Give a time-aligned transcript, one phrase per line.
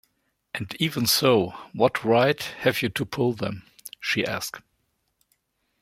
[0.55, 3.67] “And even so— what right have you to pull them?”
[3.99, 4.63] she asked.